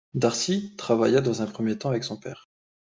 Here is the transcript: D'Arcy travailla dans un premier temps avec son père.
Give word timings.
D'Arcy 0.15 0.73
travailla 0.77 1.21
dans 1.21 1.43
un 1.43 1.45
premier 1.45 1.77
temps 1.77 1.89
avec 1.89 2.03
son 2.05 2.17
père. 2.17 2.49